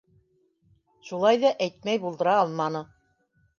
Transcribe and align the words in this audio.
Шулай 1.09 1.39
ҙа 1.45 1.53
әйтмәй 1.67 2.03
булдыра 2.07 2.35
алманы: 2.47 2.85